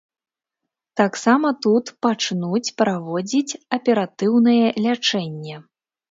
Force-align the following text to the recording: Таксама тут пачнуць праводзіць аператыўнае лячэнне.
Таксама 0.99 1.47
тут 1.65 1.91
пачнуць 2.05 2.71
праводзіць 2.81 3.57
аператыўнае 3.77 4.65
лячэнне. 4.87 5.55